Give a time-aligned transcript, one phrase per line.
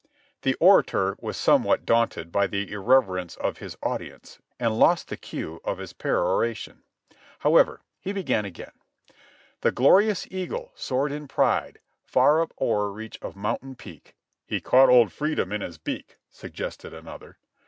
[0.03, 0.09] I
[0.41, 5.61] The orator was somewhat daunted by the irreverence of his audience and lost the cue
[5.63, 6.81] of his peroration;
[7.37, 8.71] however, he began again:"
[9.61, 14.15] 'The Glorious Eagle soared in pride Far up o'er reach of mountain peak
[14.47, 17.37] —'""He caught old Freedom in his beak," suggested another.